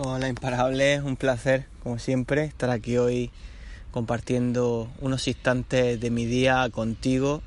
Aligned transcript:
Hola 0.00 0.28
imparable, 0.28 1.02
un 1.02 1.16
placer 1.16 1.66
como 1.82 1.98
siempre 1.98 2.44
estar 2.44 2.70
aquí 2.70 2.98
hoy 2.98 3.32
compartiendo 3.90 4.88
unos 5.00 5.26
instantes 5.26 6.00
de 6.00 6.10
mi 6.12 6.24
día 6.24 6.70
contigo, 6.70 7.42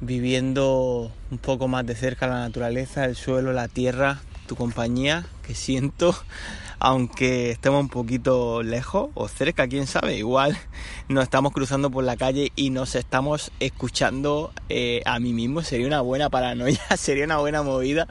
viviendo 0.00 1.12
un 1.30 1.38
poco 1.38 1.68
más 1.68 1.86
de 1.86 1.94
cerca 1.94 2.26
la 2.26 2.40
naturaleza, 2.40 3.04
el 3.04 3.14
suelo, 3.14 3.52
la 3.52 3.68
tierra, 3.68 4.22
tu 4.48 4.56
compañía 4.56 5.24
que 5.46 5.54
siento, 5.54 6.16
aunque 6.80 7.52
estemos 7.52 7.80
un 7.80 7.90
poquito 7.90 8.64
lejos 8.64 9.10
o 9.14 9.28
cerca, 9.28 9.68
quién 9.68 9.86
sabe, 9.86 10.16
igual 10.16 10.58
nos 11.08 11.22
estamos 11.22 11.52
cruzando 11.52 11.92
por 11.92 12.02
la 12.02 12.16
calle 12.16 12.50
y 12.56 12.70
nos 12.70 12.96
estamos 12.96 13.52
escuchando 13.60 14.52
eh, 14.68 15.00
a 15.06 15.20
mí 15.20 15.32
mismo, 15.32 15.62
sería 15.62 15.86
una 15.86 16.00
buena 16.00 16.28
paranoia, 16.28 16.80
sería 16.96 17.24
una 17.24 17.38
buena 17.38 17.62
movida 17.62 18.08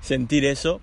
sentir 0.00 0.44
eso 0.44 0.80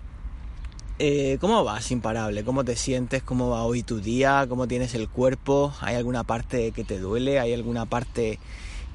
eh, 0.98 1.38
¿Cómo 1.42 1.64
vas, 1.64 1.92
imparable? 1.92 2.44
¿Cómo 2.44 2.64
te 2.64 2.76
sientes? 2.76 3.22
¿Cómo 3.22 3.50
va 3.50 3.64
hoy 3.64 3.84
tu 3.84 4.00
día? 4.00 4.46
¿Cómo 4.48 4.68
tienes 4.68 4.94
el 4.96 5.10
cuerpo? 5.10 5.74
¿Hay 5.82 5.96
alguna 5.96 6.24
parte 6.24 6.72
que 6.72 6.84
te 6.86 7.00
duele? 7.00 7.40
¿Hay 7.40 7.54
alguna 7.54 7.86
parte 7.86 8.40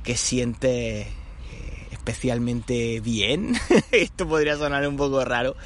que 0.02 0.16
sientes 0.16 1.06
eh, 1.06 1.88
especialmente 1.90 3.00
bien? 3.00 3.54
Esto 3.92 4.26
podría 4.26 4.56
sonar 4.56 4.86
un 4.88 4.96
poco 4.96 5.22
raro, 5.24 5.56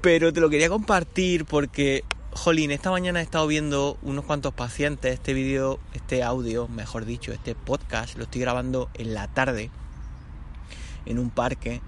pero 0.00 0.32
te 0.32 0.40
lo 0.40 0.48
quería 0.48 0.70
compartir 0.70 1.44
porque, 1.44 2.04
jolín, 2.32 2.70
esta 2.70 2.90
mañana 2.90 3.20
he 3.20 3.22
estado 3.22 3.46
viendo 3.46 3.98
unos 4.00 4.24
cuantos 4.24 4.54
pacientes. 4.54 5.12
Este 5.12 5.34
vídeo, 5.34 5.78
este 5.92 6.22
audio, 6.22 6.68
mejor 6.68 7.04
dicho, 7.04 7.32
este 7.32 7.54
podcast, 7.54 8.16
lo 8.16 8.24
estoy 8.24 8.40
grabando 8.40 8.88
en 8.94 9.12
la 9.12 9.28
tarde 9.28 9.70
en 11.04 11.18
un 11.18 11.28
parque 11.28 11.80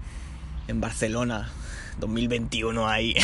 en 0.67 0.79
Barcelona, 0.79 1.51
2021 1.99 2.87
ahí. 2.87 3.15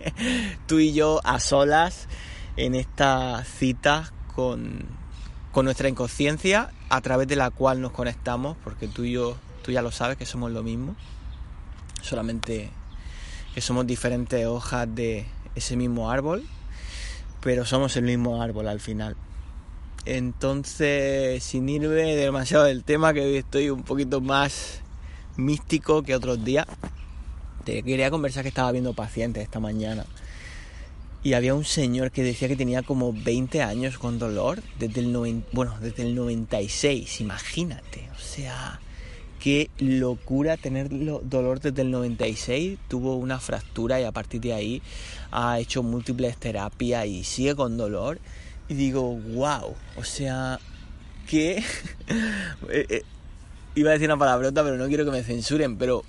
Tú 0.66 0.78
y 0.78 0.92
yo 0.92 1.20
a 1.24 1.40
solas 1.40 2.08
en 2.56 2.74
esta 2.74 3.44
cita 3.44 4.12
con, 4.34 4.86
con 5.52 5.64
nuestra 5.64 5.88
inconsciencia 5.88 6.70
a 6.88 7.00
través 7.00 7.28
de 7.28 7.36
la 7.36 7.50
cual 7.50 7.80
nos 7.80 7.92
conectamos, 7.92 8.56
porque 8.62 8.88
tú 8.88 9.04
y 9.04 9.12
yo, 9.12 9.36
tú 9.62 9.72
ya 9.72 9.82
lo 9.82 9.90
sabes 9.90 10.16
que 10.16 10.26
somos 10.26 10.50
lo 10.50 10.62
mismo, 10.62 10.94
solamente 12.02 12.70
que 13.54 13.60
somos 13.60 13.86
diferentes 13.86 14.46
hojas 14.46 14.88
de 14.94 15.26
ese 15.54 15.76
mismo 15.76 16.10
árbol, 16.10 16.44
pero 17.40 17.64
somos 17.64 17.96
el 17.96 18.04
mismo 18.04 18.42
árbol 18.42 18.68
al 18.68 18.80
final. 18.80 19.16
Entonces, 20.04 21.42
sin 21.44 21.68
irme 21.68 22.16
demasiado 22.16 22.64
del 22.64 22.82
tema, 22.82 23.14
que 23.14 23.20
hoy 23.20 23.36
estoy 23.36 23.70
un 23.70 23.84
poquito 23.84 24.20
más 24.20 24.80
místico 25.36 26.02
que 26.02 26.14
otros 26.14 26.44
días, 26.44 26.66
te 27.64 27.82
quería 27.82 28.10
conversar 28.10 28.42
que 28.42 28.48
estaba 28.48 28.72
viendo 28.72 28.94
pacientes 28.94 29.42
esta 29.42 29.60
mañana. 29.60 30.06
Y 31.24 31.34
había 31.34 31.54
un 31.54 31.64
señor 31.64 32.10
que 32.10 32.24
decía 32.24 32.48
que 32.48 32.56
tenía 32.56 32.82
como 32.82 33.12
20 33.12 33.62
años 33.62 33.96
con 33.96 34.18
dolor 34.18 34.60
desde 34.78 35.00
el, 35.00 35.44
bueno, 35.52 35.76
desde 35.80 36.02
el 36.02 36.16
96, 36.16 37.20
imagínate. 37.20 38.08
O 38.16 38.20
sea, 38.20 38.80
qué 39.38 39.70
locura 39.78 40.56
tener 40.56 40.88
dolor 40.88 41.60
desde 41.60 41.82
el 41.82 41.92
96. 41.92 42.76
Tuvo 42.88 43.16
una 43.16 43.38
fractura 43.38 44.00
y 44.00 44.04
a 44.04 44.10
partir 44.10 44.40
de 44.40 44.52
ahí 44.52 44.82
ha 45.30 45.60
hecho 45.60 45.84
múltiples 45.84 46.36
terapias 46.38 47.06
y 47.06 47.22
sigue 47.22 47.54
con 47.54 47.76
dolor. 47.76 48.18
Y 48.68 48.74
digo, 48.74 49.14
wow, 49.14 49.74
o 49.96 50.04
sea, 50.04 50.58
que... 51.28 51.62
Eh, 52.68 52.86
eh, 52.88 53.02
iba 53.74 53.90
a 53.90 53.92
decir 53.94 54.08
una 54.08 54.18
palabrota, 54.18 54.62
pero 54.62 54.76
no 54.76 54.86
quiero 54.88 55.04
que 55.04 55.10
me 55.10 55.22
censuren, 55.22 55.76
pero 55.76 56.04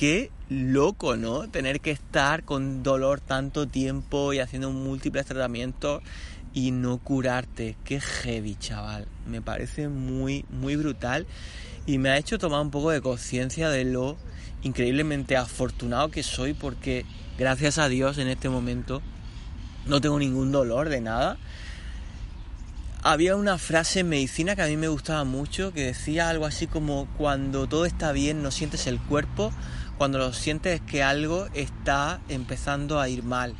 qué 0.00 0.30
loco, 0.48 1.16
¿no? 1.16 1.50
Tener 1.50 1.82
que 1.82 1.90
estar 1.90 2.42
con 2.44 2.82
dolor 2.82 3.20
tanto 3.20 3.68
tiempo 3.68 4.32
y 4.32 4.38
haciendo 4.38 4.70
múltiples 4.70 5.26
tratamientos 5.26 6.02
y 6.54 6.70
no 6.70 6.96
curarte. 6.96 7.76
Qué 7.84 8.00
heavy, 8.00 8.54
chaval. 8.54 9.06
Me 9.26 9.42
parece 9.42 9.88
muy, 9.88 10.46
muy 10.48 10.76
brutal 10.76 11.26
y 11.84 11.98
me 11.98 12.08
ha 12.08 12.16
hecho 12.16 12.38
tomar 12.38 12.62
un 12.62 12.70
poco 12.70 12.90
de 12.92 13.02
conciencia 13.02 13.68
de 13.68 13.84
lo 13.84 14.16
increíblemente 14.62 15.36
afortunado 15.36 16.10
que 16.10 16.22
soy 16.22 16.54
porque 16.54 17.04
gracias 17.36 17.76
a 17.76 17.90
Dios 17.90 18.16
en 18.16 18.28
este 18.28 18.48
momento 18.48 19.02
no 19.84 20.00
tengo 20.00 20.18
ningún 20.18 20.50
dolor 20.50 20.88
de 20.88 21.02
nada. 21.02 21.36
Había 23.02 23.36
una 23.36 23.58
frase 23.58 24.00
en 24.00 24.08
medicina 24.08 24.56
que 24.56 24.62
a 24.62 24.66
mí 24.66 24.78
me 24.78 24.88
gustaba 24.88 25.24
mucho 25.24 25.74
que 25.74 25.84
decía 25.84 26.30
algo 26.30 26.46
así 26.46 26.66
como 26.66 27.06
cuando 27.18 27.66
todo 27.66 27.84
está 27.84 28.12
bien 28.12 28.42
no 28.42 28.50
sientes 28.50 28.86
el 28.86 28.98
cuerpo, 28.98 29.52
cuando 30.00 30.16
lo 30.16 30.32
sientes 30.32 30.80
que 30.80 31.02
algo 31.02 31.46
está 31.52 32.22
empezando 32.30 33.00
a 33.00 33.10
ir 33.10 33.22
mal 33.22 33.54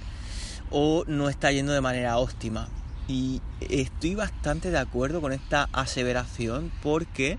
o 0.71 1.05
no 1.06 1.28
está 1.28 1.53
yendo 1.53 1.73
de 1.73 1.83
manera 1.83 2.17
óptima. 2.17 2.67
Y 3.09 3.43
estoy 3.61 4.15
bastante 4.15 4.71
de 4.71 4.79
acuerdo 4.79 5.21
con 5.21 5.34
esta 5.34 5.69
aseveración 5.75 6.73
porque 6.83 7.39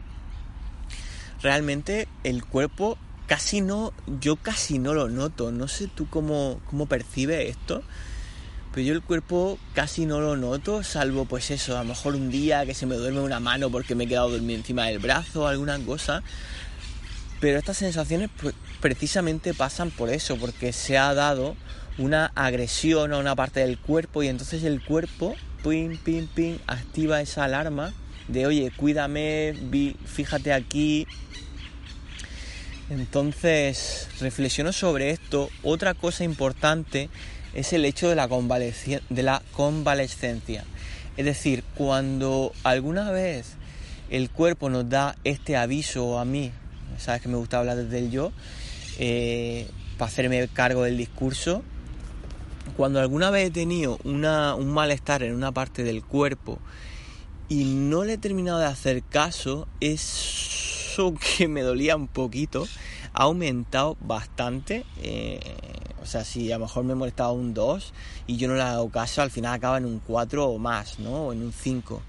realmente 1.42 2.08
el 2.24 2.46
cuerpo 2.46 3.00
casi 3.26 3.62
no, 3.62 3.92
yo 4.20 4.36
casi 4.36 4.78
no 4.78 4.94
lo 4.94 5.10
noto. 5.10 5.52
No 5.52 5.68
sé 5.68 5.88
tú 5.88 6.08
cómo, 6.08 6.62
cómo 6.70 6.86
percibes 6.86 7.50
esto, 7.50 7.82
pero 8.72 8.86
yo 8.86 8.94
el 8.94 9.02
cuerpo 9.02 9.58
casi 9.74 10.06
no 10.06 10.22
lo 10.22 10.38
noto, 10.38 10.84
salvo 10.84 11.26
pues 11.26 11.50
eso, 11.50 11.76
a 11.76 11.82
lo 11.82 11.90
mejor 11.90 12.14
un 12.14 12.30
día 12.30 12.68
que 12.68 12.76
se 12.76 12.86
me 12.86 12.94
duerme 12.94 13.22
una 13.22 13.40
mano 13.40 13.72
porque 13.72 13.96
me 13.96 14.04
he 14.04 14.08
quedado 14.08 14.30
dormido 14.30 14.60
encima 14.60 14.86
del 14.86 15.00
brazo 15.00 15.48
alguna 15.48 15.80
cosa. 15.80 16.22
Pero 17.42 17.58
estas 17.58 17.78
sensaciones 17.78 18.30
pues, 18.40 18.54
precisamente 18.80 19.54
pasan 19.56 19.90
por 19.90 20.10
eso, 20.12 20.38
porque 20.38 20.72
se 20.72 20.98
ha 21.00 21.14
dado 21.16 21.58
una 21.98 22.32
agresión 22.36 23.12
a 23.14 23.18
una 23.18 23.36
parte 23.36 23.62
del 23.62 23.80
cuerpo 23.80 24.22
y 24.22 24.28
entonces 24.28 24.64
el 24.64 24.82
cuerpo, 24.82 25.36
pim, 25.64 25.98
pim, 25.98 26.28
pim, 26.28 26.60
activa 26.68 27.20
esa 27.20 27.44
alarma 27.44 27.94
de, 28.28 28.46
oye, 28.46 28.72
cuídame, 28.78 29.56
fíjate 30.06 30.54
aquí. 30.54 31.08
Entonces, 32.92 34.08
reflexiono 34.20 34.72
sobre 34.72 35.10
esto. 35.10 35.50
Otra 35.64 35.96
cosa 35.96 36.24
importante 36.24 37.10
es 37.56 37.74
el 37.74 37.86
hecho 37.86 38.08
de 38.08 38.16
la, 38.16 38.28
de 38.28 39.24
la 39.24 39.42
convalescencia. 39.54 40.64
Es 41.18 41.26
decir, 41.26 41.64
cuando 41.74 42.54
alguna 42.64 43.10
vez 43.10 43.54
el 44.12 44.30
cuerpo 44.30 44.70
nos 44.70 44.88
da 44.90 45.16
este 45.24 45.58
aviso 45.58 46.20
a 46.20 46.26
mí 46.26 46.52
sabes 47.02 47.22
que 47.22 47.28
me 47.28 47.38
gusta 47.38 47.60
hablar 47.60 47.78
desde 47.78 48.00
el 48.00 48.12
yo, 48.12 48.32
eh, 49.00 49.68
para 49.98 50.10
hacerme 50.10 50.48
cargo 50.48 50.84
del 50.84 50.98
discurso. 50.98 51.64
Cuando 52.78 53.00
alguna 53.00 53.32
vez 53.32 53.48
he 53.48 53.52
tenido 53.52 54.00
un 54.04 54.74
malestar 54.74 55.24
en 55.24 55.36
una 55.36 55.52
parte 55.52 55.84
del 55.84 56.04
cuerpo 56.04 56.60
y 57.50 57.66
no 57.66 58.06
le 58.06 58.14
he 58.14 58.18
terminado 58.18 58.60
de 58.60 58.66
hacer 58.66 59.04
caso, 59.04 59.68
eso 59.80 61.14
que 61.38 61.48
me 61.48 61.62
dolía 61.62 61.96
un 61.96 62.08
poquito 62.08 62.68
ha 63.14 63.24
aumentado 63.24 63.98
bastante. 64.00 64.86
Eh, 65.02 65.40
o 66.02 66.06
sea, 66.06 66.24
si 66.24 66.52
a 66.52 66.58
lo 66.58 66.66
mejor 66.66 66.84
me 66.84 66.94
he 66.94 66.96
molestado 66.96 67.34
un 67.34 67.54
2 67.54 67.94
y 68.28 68.38
yo 68.38 68.48
no 68.48 68.56
le 68.56 68.62
he 68.62 68.64
dado 68.64 68.90
caso, 68.90 69.22
al 69.22 69.32
final 69.32 69.54
acaba 69.54 69.78
en 69.78 69.86
un 69.86 70.00
4 70.00 70.48
o 70.48 70.58
más, 70.58 71.00
¿no? 71.00 71.28
O 71.28 71.34
en 71.34 71.44
un 71.44 71.54
5. 71.54 72.02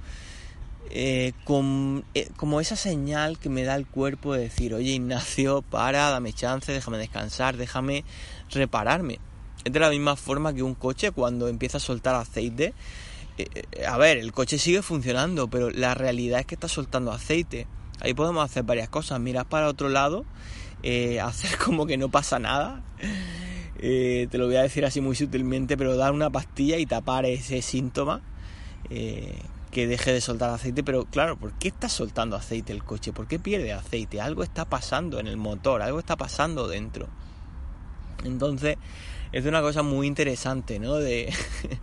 Eh, 0.91 1.33
con, 1.45 2.05
eh, 2.13 2.29
como 2.37 2.61
esa 2.61 2.77
señal 2.77 3.39
que 3.39 3.49
me 3.49 3.65
da 3.65 3.77
el 3.77 3.87
cuerpo 3.87 4.35
de 4.35 4.43
decir, 4.43 4.75
oye 4.75 4.91
Ignacio, 4.91 5.63
para, 5.63 6.11
dame 6.11 6.33
chance, 6.33 6.71
déjame 6.71 6.99
descansar, 6.99 7.57
déjame 7.57 8.05
repararme. 8.51 9.19
Es 9.65 9.73
de 9.73 9.81
la 9.81 9.91
misma 9.91 10.17
forma 10.17 10.53
que 10.53 10.63
un 10.63 10.75
coche 10.75 11.13
cuando 11.13 11.49
empieza 11.49 11.79
a 11.79 11.81
soltar 11.81 12.15
aceite. 12.15 12.75
Eh, 13.39 13.87
a 13.87 13.97
ver, 13.97 14.19
el 14.19 14.33
coche 14.33 14.59
sigue 14.59 14.83
funcionando, 14.83 15.49
pero 15.49 15.71
la 15.71 15.95
realidad 15.95 16.41
es 16.41 16.47
que 16.47 16.57
está 16.57 16.69
soltando 16.69 17.13
aceite. 17.13 17.67
Ahí 18.01 18.13
podemos 18.13 18.45
hacer 18.45 18.65
varias 18.65 18.89
cosas, 18.89 19.19
mirar 19.21 19.47
para 19.47 19.69
otro 19.69 19.89
lado, 19.89 20.27
hacer 21.23 21.57
como 21.59 21.87
que 21.87 21.97
no 21.97 22.11
pasa 22.11 22.39
nada. 22.39 22.83
te 23.79 24.29
lo 24.33 24.47
voy 24.47 24.57
a 24.57 24.63
decir 24.63 24.85
así 24.85 25.01
muy 25.01 25.17
sutilmente, 25.17 25.77
pero 25.79 25.97
dar 25.97 26.13
una 26.13 26.29
pastilla 26.29 26.77
y 26.77 26.85
tapar 26.85 27.25
ese 27.25 27.63
síntoma 27.63 28.21
que 29.73 29.87
deje 29.87 30.13
de 30.13 30.21
soltar 30.21 30.51
aceite, 30.51 30.85
pero 30.85 31.07
claro, 31.07 31.37
¿por 31.37 31.55
qué 31.55 31.69
está 31.69 31.89
soltando 31.89 32.37
aceite 32.37 32.73
el 32.73 32.85
coche? 32.85 33.13
¿Por 33.13 33.27
qué 33.27 33.39
pierde 33.39 33.73
aceite? 33.73 34.21
Algo 34.21 34.45
está 34.45 34.67
pasando 34.67 35.19
en 35.19 35.27
el 35.27 35.39
motor, 35.39 35.81
algo 35.81 35.99
está 35.99 36.15
pasando 36.15 36.69
dentro. 36.69 37.09
Entonces, 38.23 38.77
es 39.33 39.47
una 39.47 39.63
cosa 39.63 39.83
muy 39.83 40.07
interesante, 40.07 40.79
¿no? 40.79 40.97
De 40.97 41.33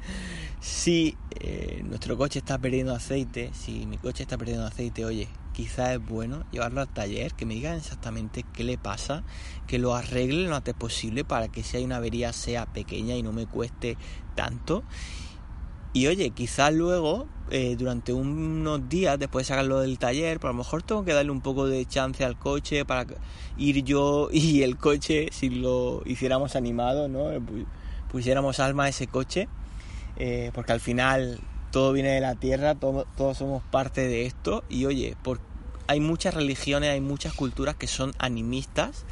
si 0.61 1.17
eh, 1.39 1.81
nuestro 1.83 2.15
coche 2.15 2.39
está 2.39 2.59
perdiendo 2.59 2.93
aceite, 2.93 3.49
si 3.53 3.87
mi 3.87 3.97
coche 3.97 4.21
está 4.21 4.37
perdiendo 4.37 4.67
aceite, 4.67 5.03
oye, 5.03 5.27
quizás 5.51 5.93
es 5.93 6.05
bueno 6.05 6.45
llevarlo 6.51 6.81
al 6.81 6.89
taller, 6.89 7.33
que 7.33 7.47
me 7.47 7.55
digan 7.55 7.75
exactamente 7.75 8.45
qué 8.53 8.63
le 8.63 8.77
pasa, 8.77 9.23
que 9.65 9.79
lo 9.79 9.95
arregle 9.95 10.47
lo 10.47 10.55
antes 10.55 10.75
posible 10.75 11.25
para 11.25 11.47
que 11.47 11.63
si 11.63 11.77
hay 11.77 11.85
una 11.85 11.97
avería 11.97 12.33
sea 12.33 12.67
pequeña 12.67 13.15
y 13.15 13.23
no 13.23 13.33
me 13.33 13.47
cueste 13.47 13.97
tanto. 14.35 14.83
Y 15.91 16.07
oye, 16.07 16.29
quizás 16.31 16.73
luego, 16.73 17.27
eh, 17.49 17.75
durante 17.75 18.13
unos 18.13 18.87
días 18.89 19.17
después 19.17 19.47
de 19.47 19.53
sacarlo 19.53 19.79
del 19.79 19.97
taller, 19.97 20.39
pues 20.39 20.49
a 20.49 20.53
lo 20.53 20.59
mejor 20.59 20.83
tengo 20.83 21.03
que 21.03 21.13
darle 21.13 21.31
un 21.31 21.41
poco 21.41 21.65
de 21.65 21.83
chance 21.85 22.23
al 22.23 22.37
coche 22.37 22.85
para 22.85 23.07
ir 23.57 23.83
yo 23.83 24.29
y 24.31 24.61
el 24.61 24.77
coche, 24.77 25.29
si 25.31 25.49
lo 25.49 26.03
hiciéramos 26.05 26.55
animado, 26.55 27.07
¿no? 27.07 27.29
Pusiéramos 28.11 28.59
alma 28.59 28.85
a 28.85 28.89
ese 28.89 29.07
coche, 29.07 29.47
eh, 30.17 30.51
porque 30.53 30.73
al 30.73 30.79
final 30.79 31.39
todo 31.71 31.91
viene 31.91 32.09
de 32.09 32.21
la 32.21 32.35
tierra, 32.35 32.75
todos 32.75 33.37
somos 33.37 33.63
parte 33.63 34.07
de 34.07 34.25
esto. 34.25 34.63
Y 34.69 34.85
oye, 34.85 35.15
hay 35.87 35.99
muchas 35.99 36.35
religiones, 36.35 36.91
hay 36.91 37.01
muchas 37.01 37.33
culturas 37.33 37.75
que 37.75 37.87
son 37.87 38.13
animistas 38.19 39.05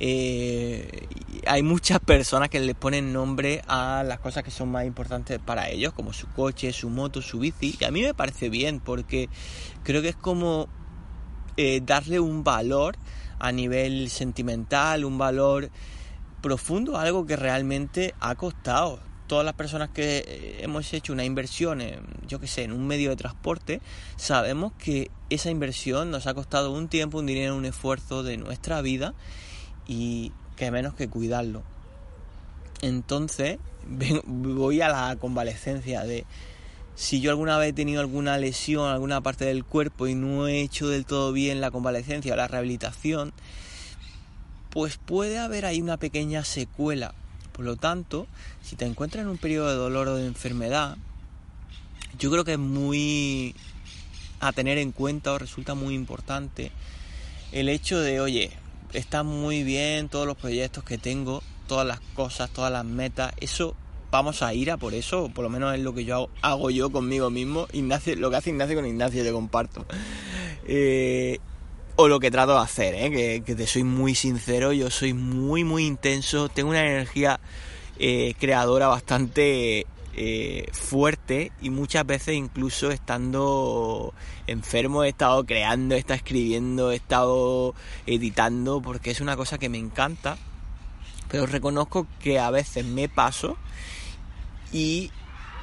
eh, 0.00 1.06
hay 1.46 1.62
muchas 1.62 1.98
personas 2.00 2.48
que 2.48 2.60
le 2.60 2.74
ponen 2.74 3.12
nombre 3.12 3.62
a 3.66 4.02
las 4.06 4.18
cosas 4.20 4.42
que 4.42 4.50
son 4.50 4.70
más 4.70 4.84
importantes 4.84 5.38
para 5.38 5.68
ellos, 5.68 5.92
como 5.92 6.12
su 6.12 6.28
coche, 6.28 6.72
su 6.72 6.88
moto, 6.88 7.22
su 7.22 7.38
bici. 7.38 7.76
Y 7.78 7.84
a 7.84 7.90
mí 7.90 8.02
me 8.02 8.14
parece 8.14 8.48
bien 8.48 8.80
porque 8.80 9.28
creo 9.82 10.02
que 10.02 10.10
es 10.10 10.16
como 10.16 10.68
eh, 11.56 11.80
darle 11.84 12.20
un 12.20 12.44
valor 12.44 12.96
a 13.38 13.52
nivel 13.52 14.08
sentimental, 14.08 15.04
un 15.04 15.18
valor 15.18 15.70
profundo, 16.40 16.98
algo 16.98 17.26
que 17.26 17.36
realmente 17.36 18.14
ha 18.20 18.34
costado. 18.34 19.00
Todas 19.26 19.44
las 19.44 19.54
personas 19.54 19.88
que 19.90 20.18
eh, 20.18 20.58
hemos 20.60 20.92
hecho 20.92 21.12
una 21.12 21.24
inversión, 21.24 21.80
en, 21.80 22.00
yo 22.26 22.38
que 22.38 22.46
sé, 22.46 22.64
en 22.64 22.72
un 22.72 22.86
medio 22.86 23.10
de 23.10 23.16
transporte, 23.16 23.80
sabemos 24.16 24.72
que 24.72 25.10
esa 25.30 25.50
inversión 25.50 26.10
nos 26.10 26.26
ha 26.26 26.34
costado 26.34 26.72
un 26.72 26.88
tiempo, 26.88 27.18
un 27.18 27.26
dinero, 27.26 27.56
un 27.56 27.64
esfuerzo 27.64 28.22
de 28.22 28.36
nuestra 28.36 28.82
vida 28.82 29.14
y 29.86 30.32
que 30.56 30.70
menos 30.70 30.94
que 30.94 31.08
cuidarlo. 31.08 31.62
Entonces 32.80 33.58
voy 34.26 34.80
a 34.80 34.88
la 34.88 35.16
convalecencia 35.16 36.02
de 36.02 36.24
si 36.94 37.20
yo 37.20 37.30
alguna 37.30 37.56
vez 37.58 37.70
he 37.70 37.72
tenido 37.72 38.00
alguna 38.00 38.38
lesión, 38.38 38.90
alguna 38.90 39.20
parte 39.20 39.44
del 39.44 39.64
cuerpo 39.64 40.06
y 40.06 40.14
no 40.14 40.46
he 40.46 40.60
hecho 40.60 40.88
del 40.88 41.06
todo 41.06 41.32
bien 41.32 41.60
la 41.60 41.70
convalecencia 41.70 42.32
o 42.32 42.36
la 42.36 42.48
rehabilitación, 42.48 43.32
pues 44.70 44.98
puede 44.98 45.38
haber 45.38 45.64
ahí 45.64 45.80
una 45.80 45.96
pequeña 45.96 46.44
secuela. 46.44 47.14
Por 47.52 47.64
lo 47.64 47.76
tanto, 47.76 48.26
si 48.62 48.76
te 48.76 48.86
encuentras 48.86 49.22
en 49.22 49.30
un 49.30 49.38
periodo 49.38 49.68
de 49.68 49.74
dolor 49.74 50.08
o 50.08 50.16
de 50.16 50.26
enfermedad, 50.26 50.96
yo 52.18 52.30
creo 52.30 52.44
que 52.44 52.52
es 52.52 52.58
muy 52.58 53.54
a 54.40 54.52
tener 54.52 54.78
en 54.78 54.92
cuenta 54.92 55.32
o 55.32 55.38
resulta 55.38 55.74
muy 55.74 55.94
importante 55.94 56.72
el 57.52 57.68
hecho 57.68 58.00
de, 58.00 58.20
oye, 58.20 58.50
está 58.92 59.22
muy 59.22 59.62
bien 59.62 60.08
todos 60.08 60.26
los 60.26 60.36
proyectos 60.36 60.84
que 60.84 60.98
tengo, 60.98 61.42
todas 61.66 61.86
las 61.86 62.00
cosas, 62.14 62.50
todas 62.50 62.72
las 62.72 62.84
metas, 62.84 63.32
eso 63.40 63.74
vamos 64.10 64.42
a 64.42 64.52
ir 64.52 64.70
a 64.70 64.76
por 64.76 64.94
eso, 64.94 65.30
por 65.34 65.42
lo 65.42 65.48
menos 65.48 65.74
es 65.74 65.80
lo 65.80 65.94
que 65.94 66.04
yo 66.04 66.28
hago, 66.42 66.70
yo 66.70 66.90
conmigo 66.90 67.30
mismo, 67.30 67.66
Ignacio, 67.72 68.14
lo 68.16 68.30
que 68.30 68.36
hace 68.36 68.50
Ignacio 68.50 68.76
con 68.76 68.86
Ignacio 68.86 69.24
te 69.24 69.32
comparto. 69.32 69.86
Eh, 70.66 71.38
o 71.96 72.08
lo 72.08 72.20
que 72.20 72.30
trato 72.30 72.52
de 72.52 72.60
hacer, 72.60 72.94
¿eh? 72.94 73.10
que, 73.10 73.42
que, 73.44 73.54
te 73.54 73.66
soy 73.66 73.84
muy 73.84 74.14
sincero, 74.14 74.72
yo 74.72 74.90
soy 74.90 75.12
muy 75.12 75.64
muy 75.64 75.86
intenso, 75.86 76.48
tengo 76.48 76.70
una 76.70 76.86
energía 76.86 77.40
eh, 77.98 78.34
creadora 78.38 78.88
bastante 78.88 79.86
eh, 80.14 80.68
fuerte 80.72 81.52
y 81.62 81.70
muchas 81.70 82.04
veces 82.04 82.34
incluso 82.34 82.90
estando 82.90 84.12
enfermo 84.46 85.04
he 85.04 85.08
estado 85.08 85.44
creando, 85.44 85.94
he 85.94 85.98
estado 85.98 86.16
escribiendo, 86.16 86.90
he 86.90 86.96
estado 86.96 87.74
editando 88.06 88.82
porque 88.82 89.10
es 89.10 89.20
una 89.20 89.36
cosa 89.36 89.58
que 89.58 89.68
me 89.68 89.78
encanta, 89.78 90.36
pero 91.28 91.46
reconozco 91.46 92.06
que 92.20 92.38
a 92.38 92.50
veces 92.50 92.84
me 92.84 93.08
paso 93.08 93.56
y 94.72 95.10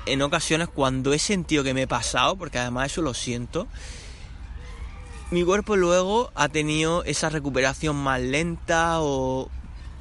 en 0.06 0.22
ocasiones 0.24 0.68
cuando 0.68 1.13
he 1.13 1.19
sentido 1.19 1.63
que 1.63 1.75
me 1.75 1.84
he 1.84 1.88
pasado, 1.88 2.36
porque 2.36 2.57
además 2.57 2.92
eso 2.92 3.04
lo 3.04 3.13
siento, 3.13 3.68
mi 5.30 5.44
cuerpo 5.44 5.75
luego 5.75 6.31
ha 6.34 6.50
tenido 6.50 7.04
esa 7.04 7.30
recuperación 7.30 7.95
más 7.95 8.19
lenta 8.19 9.00
o 9.00 9.52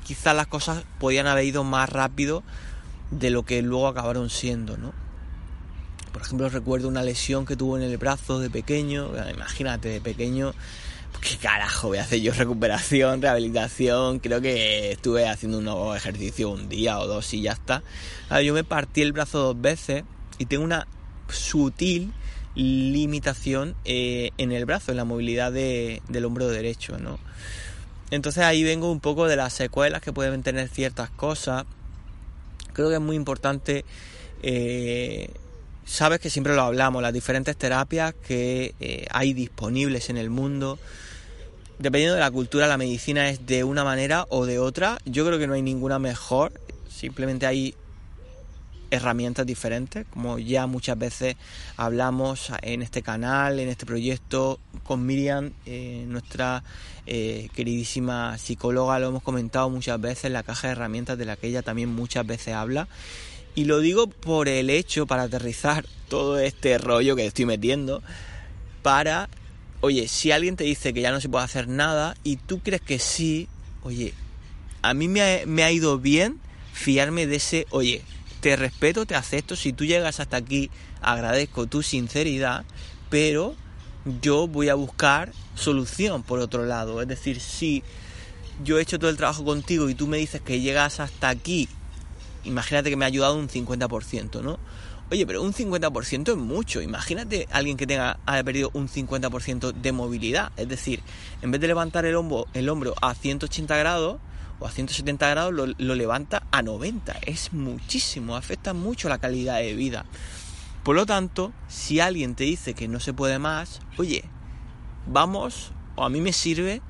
quizás 0.04 0.34
las 0.34 0.46
cosas 0.46 0.84
podían 0.98 1.26
haber 1.26 1.44
ido 1.44 1.64
más 1.64 1.90
rápido 1.90 2.42
de 3.10 3.30
lo 3.30 3.44
que 3.44 3.62
luego 3.62 3.88
acabaron 3.88 4.30
siendo, 4.30 4.76
¿no? 4.76 4.92
Por 6.12 6.22
ejemplo, 6.22 6.48
recuerdo 6.48 6.88
una 6.88 7.02
lesión 7.02 7.46
que 7.46 7.56
tuvo 7.56 7.76
en 7.76 7.82
el 7.82 7.96
brazo 7.96 8.38
de 8.40 8.50
pequeño, 8.50 9.12
imagínate, 9.30 9.88
de 9.88 10.00
pequeño, 10.00 10.52
¿qué 11.20 11.36
carajo 11.36 11.88
voy 11.88 11.98
a 11.98 12.02
hacer 12.02 12.20
yo? 12.20 12.32
Recuperación, 12.36 13.22
rehabilitación, 13.22 14.18
creo 14.18 14.40
que 14.40 14.92
estuve 14.92 15.28
haciendo 15.28 15.58
un 15.58 15.96
ejercicio 15.96 16.50
un 16.50 16.68
día 16.68 16.98
o 16.98 17.06
dos 17.06 17.32
y 17.34 17.42
ya 17.42 17.52
está. 17.52 17.82
yo 18.42 18.54
me 18.54 18.64
partí 18.64 19.02
el 19.02 19.12
brazo 19.12 19.38
dos 19.38 19.60
veces 19.60 20.04
y 20.38 20.46
tengo 20.46 20.64
una 20.64 20.86
sutil 21.28 22.12
limitación 22.54 23.76
eh, 23.84 24.30
en 24.38 24.50
el 24.50 24.64
brazo, 24.64 24.90
en 24.90 24.96
la 24.96 25.04
movilidad 25.04 25.52
del 25.52 26.24
hombro 26.24 26.48
derecho, 26.48 26.98
¿no? 26.98 27.18
Entonces 28.10 28.42
ahí 28.42 28.64
vengo 28.64 28.90
un 28.90 29.00
poco 29.00 29.28
de 29.28 29.36
las 29.36 29.52
secuelas 29.52 30.00
que 30.00 30.12
pueden 30.12 30.42
tener 30.42 30.68
ciertas 30.68 31.10
cosas 31.10 31.66
creo 32.78 32.90
que 32.90 32.94
es 32.94 33.00
muy 33.00 33.16
importante, 33.16 33.84
eh, 34.40 35.30
sabes 35.84 36.20
que 36.20 36.30
siempre 36.30 36.54
lo 36.54 36.62
hablamos, 36.62 37.02
las 37.02 37.12
diferentes 37.12 37.56
terapias 37.56 38.14
que 38.14 38.76
eh, 38.78 39.04
hay 39.10 39.34
disponibles 39.34 40.10
en 40.10 40.16
el 40.16 40.30
mundo. 40.30 40.78
Dependiendo 41.80 42.14
de 42.14 42.20
la 42.20 42.30
cultura, 42.30 42.68
la 42.68 42.78
medicina 42.78 43.30
es 43.30 43.46
de 43.46 43.64
una 43.64 43.82
manera 43.82 44.26
o 44.28 44.46
de 44.46 44.60
otra. 44.60 44.98
Yo 45.04 45.26
creo 45.26 45.40
que 45.40 45.48
no 45.48 45.54
hay 45.54 45.62
ninguna 45.62 45.98
mejor, 45.98 46.52
simplemente 46.88 47.46
hay 47.46 47.74
herramientas 48.90 49.46
diferentes, 49.46 50.06
como 50.10 50.38
ya 50.38 50.66
muchas 50.66 50.98
veces 50.98 51.36
hablamos 51.76 52.50
en 52.62 52.82
este 52.82 53.02
canal, 53.02 53.58
en 53.60 53.68
este 53.68 53.86
proyecto 53.86 54.58
con 54.84 55.04
Miriam, 55.04 55.52
eh, 55.66 56.04
nuestra 56.08 56.62
eh, 57.06 57.48
queridísima 57.54 58.38
psicóloga, 58.38 58.98
lo 58.98 59.08
hemos 59.08 59.22
comentado 59.22 59.68
muchas 59.70 60.00
veces, 60.00 60.30
la 60.30 60.42
caja 60.42 60.68
de 60.68 60.72
herramientas 60.72 61.18
de 61.18 61.24
la 61.24 61.36
que 61.36 61.48
ella 61.48 61.62
también 61.62 61.88
muchas 61.94 62.26
veces 62.26 62.54
habla. 62.54 62.88
Y 63.54 63.64
lo 63.64 63.80
digo 63.80 64.08
por 64.08 64.48
el 64.48 64.70
hecho, 64.70 65.06
para 65.06 65.24
aterrizar 65.24 65.84
todo 66.08 66.38
este 66.38 66.78
rollo 66.78 67.16
que 67.16 67.26
estoy 67.26 67.44
metiendo, 67.44 68.02
para, 68.82 69.28
oye, 69.80 70.06
si 70.08 70.30
alguien 70.32 70.56
te 70.56 70.64
dice 70.64 70.94
que 70.94 71.00
ya 71.00 71.10
no 71.10 71.20
se 71.20 71.28
puede 71.28 71.44
hacer 71.44 71.68
nada 71.68 72.16
y 72.22 72.36
tú 72.36 72.60
crees 72.60 72.82
que 72.82 72.98
sí, 72.98 73.48
oye, 73.82 74.14
a 74.82 74.94
mí 74.94 75.08
me 75.08 75.44
me 75.46 75.64
ha 75.64 75.72
ido 75.72 75.98
bien 75.98 76.38
fiarme 76.72 77.26
de 77.26 77.36
ese, 77.36 77.66
oye, 77.70 78.02
te 78.40 78.56
respeto, 78.56 79.06
te 79.06 79.14
acepto, 79.14 79.56
si 79.56 79.72
tú 79.72 79.84
llegas 79.84 80.20
hasta 80.20 80.36
aquí 80.36 80.70
agradezco 81.00 81.66
tu 81.66 81.82
sinceridad, 81.82 82.64
pero 83.10 83.54
yo 84.20 84.46
voy 84.46 84.68
a 84.68 84.74
buscar 84.74 85.32
solución 85.54 86.22
por 86.22 86.40
otro 86.40 86.64
lado. 86.64 87.02
Es 87.02 87.08
decir, 87.08 87.40
si 87.40 87.82
yo 88.62 88.78
he 88.78 88.82
hecho 88.82 88.98
todo 88.98 89.10
el 89.10 89.16
trabajo 89.16 89.44
contigo 89.44 89.88
y 89.88 89.94
tú 89.94 90.06
me 90.06 90.18
dices 90.18 90.40
que 90.40 90.60
llegas 90.60 91.00
hasta 91.00 91.28
aquí, 91.28 91.68
imagínate 92.44 92.90
que 92.90 92.96
me 92.96 93.04
ha 93.04 93.08
ayudado 93.08 93.36
un 93.36 93.48
50%, 93.48 94.42
¿no? 94.42 94.58
Oye, 95.10 95.26
pero 95.26 95.42
un 95.42 95.54
50% 95.54 96.32
es 96.32 96.36
mucho. 96.36 96.82
Imagínate 96.82 97.48
alguien 97.50 97.78
que 97.78 97.86
tenga 97.86 98.20
haya 98.26 98.44
perdido 98.44 98.70
un 98.74 98.88
50% 98.88 99.72
de 99.72 99.92
movilidad. 99.92 100.52
Es 100.56 100.68
decir, 100.68 101.00
en 101.40 101.50
vez 101.50 101.60
de 101.62 101.66
levantar 101.66 102.04
el 102.04 102.14
hombro, 102.14 102.46
el 102.52 102.68
hombro 102.68 102.94
a 103.00 103.14
180 103.14 103.74
grados, 103.78 104.18
o 104.60 104.66
a 104.66 104.70
170 104.70 105.30
grados 105.30 105.54
lo, 105.54 105.94
levanta 105.94 106.37
a 106.58 106.62
90. 106.62 107.18
Es 107.26 107.52
muchísimo, 107.52 108.36
afecta 108.36 108.74
mucho 108.74 109.08
la 109.08 109.18
calidad 109.18 109.58
de 109.58 109.74
vida. 109.74 110.04
Por 110.82 110.96
lo 110.96 111.06
tanto, 111.06 111.52
si 111.68 112.00
alguien 112.00 112.34
te 112.34 112.44
dice 112.44 112.74
que 112.74 112.88
no 112.88 113.00
se 113.00 113.12
puede 113.12 113.38
más, 113.38 113.80
oye, 113.96 114.24
vamos, 115.06 115.72
o 115.96 116.04
a 116.04 116.10
mí 116.10 116.20
me 116.20 116.32
sirve, 116.32 116.82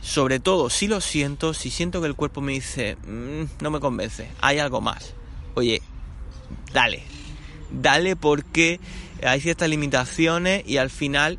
sobre 0.00 0.40
todo 0.40 0.68
si 0.70 0.88
lo 0.88 1.00
siento, 1.00 1.54
si 1.54 1.70
siento 1.70 2.00
que 2.00 2.06
el 2.06 2.14
cuerpo 2.14 2.40
me 2.40 2.52
dice, 2.52 2.96
mm, 2.96 3.62
no 3.62 3.70
me 3.70 3.80
convence, 3.80 4.28
hay 4.40 4.58
algo 4.58 4.80
más. 4.80 5.14
Oye, 5.54 5.80
dale, 6.72 7.02
dale 7.70 8.16
porque 8.16 8.80
hay 9.24 9.40
ciertas 9.40 9.68
limitaciones 9.68 10.62
y 10.66 10.76
al 10.76 10.90
final 10.90 11.38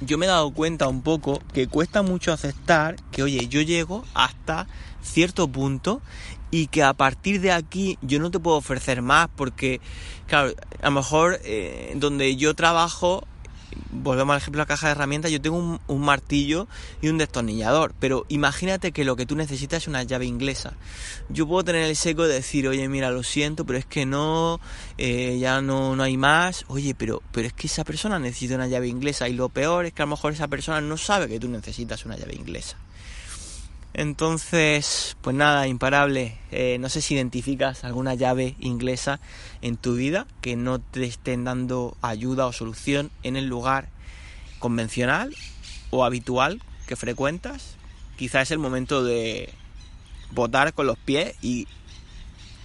yo 0.00 0.16
me 0.16 0.26
he 0.26 0.28
dado 0.28 0.52
cuenta 0.52 0.88
un 0.88 1.02
poco 1.02 1.42
que 1.52 1.66
cuesta 1.66 2.02
mucho 2.02 2.32
aceptar 2.32 2.96
que, 3.10 3.22
oye, 3.22 3.48
yo 3.48 3.60
llego 3.60 4.04
hasta 4.14 4.66
cierto 5.02 5.48
punto 5.48 6.00
y 6.50 6.68
que 6.68 6.82
a 6.82 6.94
partir 6.94 7.40
de 7.40 7.52
aquí 7.52 7.98
yo 8.02 8.18
no 8.20 8.30
te 8.30 8.40
puedo 8.40 8.56
ofrecer 8.56 9.02
más 9.02 9.28
porque, 9.34 9.80
claro, 10.26 10.52
a 10.80 10.86
lo 10.86 10.92
mejor 10.92 11.40
eh, 11.44 11.92
donde 11.96 12.36
yo 12.36 12.54
trabajo 12.54 13.24
volvemos 13.90 14.34
al 14.34 14.38
ejemplo 14.38 14.58
de 14.58 14.62
la 14.62 14.66
caja 14.66 14.86
de 14.86 14.92
herramientas, 14.92 15.30
yo 15.30 15.40
tengo 15.40 15.80
un, 15.86 16.00
martillo 16.00 16.68
y 17.00 17.08
un 17.08 17.18
destornillador, 17.18 17.94
pero 17.98 18.24
imagínate 18.28 18.92
que 18.92 19.04
lo 19.04 19.16
que 19.16 19.26
tú 19.26 19.36
necesitas 19.36 19.82
es 19.82 19.88
una 19.88 20.02
llave 20.02 20.26
inglesa. 20.26 20.74
Yo 21.28 21.46
puedo 21.46 21.64
tener 21.64 21.84
el 21.84 21.96
seco 21.96 22.26
de 22.26 22.34
decir, 22.34 22.68
oye, 22.68 22.88
mira, 22.88 23.10
lo 23.10 23.22
siento, 23.22 23.64
pero 23.64 23.78
es 23.78 23.86
que 23.86 24.06
no, 24.06 24.60
eh, 24.96 25.38
ya 25.38 25.60
no, 25.60 25.96
no 25.96 26.02
hay 26.02 26.16
más. 26.16 26.64
Oye, 26.68 26.94
pero, 26.94 27.22
pero 27.32 27.46
es 27.46 27.52
que 27.52 27.66
esa 27.66 27.84
persona 27.84 28.18
necesita 28.18 28.54
una 28.54 28.68
llave 28.68 28.88
inglesa 28.88 29.28
y 29.28 29.34
lo 29.34 29.48
peor 29.48 29.86
es 29.86 29.92
que 29.92 30.02
a 30.02 30.06
lo 30.06 30.10
mejor 30.10 30.32
esa 30.32 30.48
persona 30.48 30.80
no 30.80 30.96
sabe 30.96 31.28
que 31.28 31.40
tú 31.40 31.48
necesitas 31.48 32.04
una 32.04 32.16
llave 32.16 32.34
inglesa. 32.34 32.76
Entonces, 33.94 35.16
pues 35.22 35.34
nada, 35.34 35.66
imparable. 35.66 36.38
Eh, 36.50 36.78
no 36.78 36.88
sé 36.88 37.00
si 37.00 37.14
identificas 37.14 37.84
alguna 37.84 38.14
llave 38.14 38.54
inglesa 38.60 39.18
en 39.62 39.76
tu 39.76 39.94
vida 39.94 40.26
que 40.40 40.56
no 40.56 40.78
te 40.78 41.04
estén 41.04 41.44
dando 41.44 41.96
ayuda 42.02 42.46
o 42.46 42.52
solución 42.52 43.10
en 43.22 43.36
el 43.36 43.46
lugar 43.46 43.88
convencional 44.58 45.34
o 45.90 46.04
habitual 46.04 46.62
que 46.86 46.96
frecuentas. 46.96 47.76
Quizá 48.16 48.42
es 48.42 48.50
el 48.50 48.58
momento 48.58 49.02
de 49.02 49.52
votar 50.30 50.74
con 50.74 50.86
los 50.86 50.98
pies 50.98 51.34
y 51.42 51.66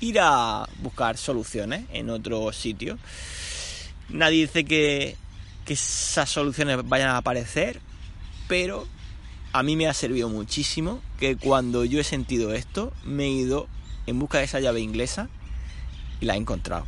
ir 0.01 0.19
a 0.19 0.67
buscar 0.79 1.17
soluciones 1.17 1.85
en 1.93 2.09
otro 2.09 2.51
sitio. 2.51 2.97
Nadie 4.09 4.41
dice 4.41 4.65
que, 4.65 5.15
que 5.65 5.73
esas 5.73 6.29
soluciones 6.29 6.77
vayan 6.87 7.09
a 7.09 7.17
aparecer, 7.17 7.79
pero 8.47 8.85
a 9.53 9.61
mí 9.61 9.75
me 9.75 9.87
ha 9.87 9.93
servido 9.93 10.29
muchísimo 10.29 10.99
que 11.19 11.37
cuando 11.37 11.85
yo 11.85 11.99
he 11.99 12.03
sentido 12.03 12.53
esto, 12.53 12.91
me 13.05 13.25
he 13.25 13.29
ido 13.29 13.67
en 14.07 14.17
busca 14.17 14.39
de 14.39 14.45
esa 14.45 14.59
llave 14.59 14.81
inglesa 14.81 15.29
y 16.19 16.25
la 16.25 16.33
he 16.33 16.37
encontrado. 16.37 16.85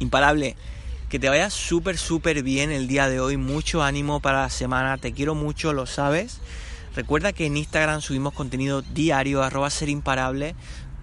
Imparable, 0.00 0.56
que 1.08 1.20
te 1.20 1.28
vaya 1.28 1.48
súper, 1.48 1.96
súper 1.96 2.42
bien 2.42 2.72
el 2.72 2.88
día 2.88 3.08
de 3.08 3.20
hoy, 3.20 3.36
mucho 3.36 3.82
ánimo 3.84 4.20
para 4.20 4.42
la 4.42 4.50
semana, 4.50 4.98
te 4.98 5.12
quiero 5.12 5.36
mucho, 5.36 5.72
lo 5.72 5.86
sabes. 5.86 6.40
Recuerda 6.96 7.32
que 7.32 7.46
en 7.46 7.56
Instagram 7.56 8.00
subimos 8.00 8.34
contenido 8.34 8.82
diario, 8.82 9.44
arroba 9.44 9.70
ser 9.70 9.88
imparable. 9.88 10.56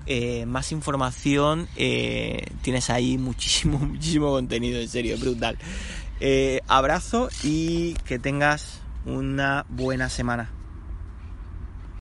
Eh, 0.07 0.45
más 0.45 0.73
información, 0.73 1.67
eh, 1.77 2.45
tienes 2.61 2.89
ahí 2.89 3.17
muchísimo, 3.17 3.79
muchísimo 3.79 4.31
contenido, 4.31 4.81
en 4.81 4.89
serio, 4.89 5.17
brutal. 5.17 5.57
Eh, 6.19 6.61
abrazo 6.67 7.29
y 7.43 7.93
que 8.05 8.19
tengas 8.19 8.81
una 9.05 9.65
buena 9.69 10.09
semana. 10.09 10.49